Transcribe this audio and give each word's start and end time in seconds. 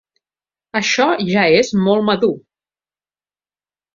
Això 0.79 1.05
ja 1.33 1.43
és 1.59 1.69
molt 1.87 2.07
madur. 2.09 2.33